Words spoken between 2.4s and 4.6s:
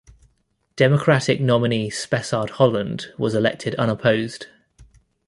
Holland was elected unopposed.